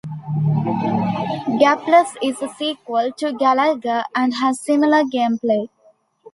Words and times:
"Gaplus" 1.59 2.17
is 2.23 2.41
a 2.41 2.47
sequel 2.49 3.11
to 3.19 3.33
"Galaga" 3.33 4.03
and 4.15 4.33
has 4.33 4.59
similar 4.59 5.03
gameplay. 5.03 5.67